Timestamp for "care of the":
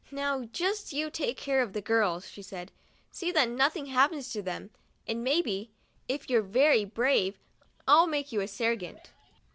1.37-1.79